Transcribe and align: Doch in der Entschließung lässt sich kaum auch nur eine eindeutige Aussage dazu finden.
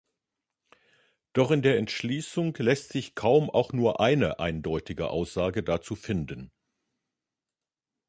Doch 1.33 1.51
in 1.51 1.61
der 1.61 1.77
Entschließung 1.77 2.55
lässt 2.57 2.89
sich 2.91 3.13
kaum 3.13 3.51
auch 3.51 3.71
nur 3.71 3.99
eine 3.99 4.39
eindeutige 4.39 5.11
Aussage 5.11 5.61
dazu 5.61 5.95
finden. 5.95 6.51